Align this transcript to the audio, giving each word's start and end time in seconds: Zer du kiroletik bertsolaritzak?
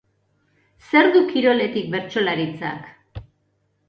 Zer 0.85 1.09
du 1.15 1.19
kiroletik 1.33 1.91
bertsolaritzak? 1.97 2.89